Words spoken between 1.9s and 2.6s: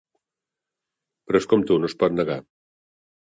es pot negar.